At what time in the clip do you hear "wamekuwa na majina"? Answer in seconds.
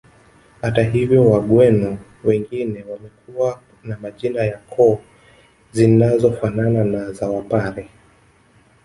2.83-4.43